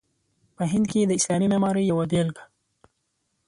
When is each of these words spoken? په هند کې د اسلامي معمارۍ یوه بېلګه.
په 0.55 0.63
هند 0.71 0.85
کې 0.91 1.07
د 1.09 1.11
اسلامي 1.19 1.47
معمارۍ 1.51 1.83
یوه 1.91 2.05
بېلګه. 2.11 2.43